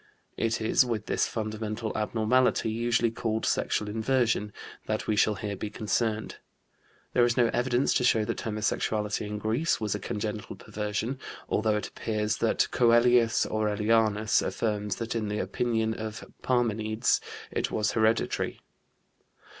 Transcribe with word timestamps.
It 0.35 0.59
is 0.59 0.83
with 0.83 1.05
this 1.05 1.27
fundamental 1.27 1.95
abnormality, 1.95 2.71
usually 2.71 3.11
called 3.11 3.45
sexual 3.45 3.87
inversion, 3.87 4.51
that 4.87 5.05
we 5.05 5.15
shall 5.15 5.35
here 5.35 5.55
be 5.55 5.69
concerned. 5.69 6.37
There 7.13 7.23
is 7.23 7.37
no 7.37 7.51
evidence 7.53 7.93
to 7.93 8.03
show 8.03 8.25
that 8.25 8.41
homosexuality 8.41 9.27
in 9.27 9.37
Greece 9.37 9.79
was 9.79 9.93
a 9.93 9.99
congenital 9.99 10.55
perversion, 10.55 11.19
although 11.47 11.77
it 11.77 11.89
appears 11.89 12.37
that 12.37 12.67
Coelius 12.71 13.45
Aurelianus 13.45 14.41
affirms 14.41 14.95
that 14.95 15.13
in 15.13 15.27
the 15.27 15.37
opinion 15.37 15.93
of 15.93 16.25
Parmenides 16.41 17.21
it 17.51 17.69
was 17.69 17.91
hereditary. 17.91 18.59